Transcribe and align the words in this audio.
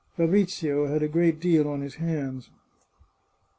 Fabrizio 0.17 0.87
had 0.87 1.03
a 1.03 1.07
great 1.07 1.39
deal 1.39 1.67
on 1.69 1.81
his 1.81 1.93
hands. 2.01 2.49